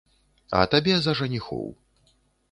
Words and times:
А 0.59 0.61
табе 0.71 0.95
за 1.07 1.13
жаніхоў. 1.19 1.67